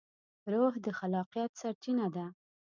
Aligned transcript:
روح 0.53 0.73
د 0.85 0.87
خلاقیت 0.97 1.51
سرچینه 1.61 2.07
ده. 2.15 2.25